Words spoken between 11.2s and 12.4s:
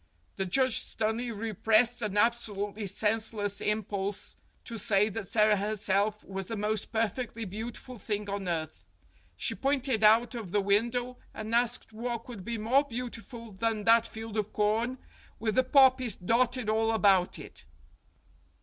and asked what